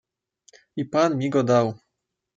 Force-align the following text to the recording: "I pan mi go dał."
"I 0.83 0.83
pan 0.91 1.11
mi 1.17 1.27
go 1.33 1.41
dał." 1.49 1.67